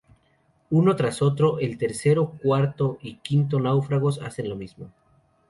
Uno 0.71 0.95
tras 0.95 1.21
otro, 1.21 1.59
el 1.59 1.77
tercero, 1.77 2.31
cuarto 2.41 2.97
y 3.03 3.17
quinto 3.17 3.59
náufragos 3.59 4.19
hacen 4.19 4.49
lo 4.49 4.55
mismo. 4.55 4.89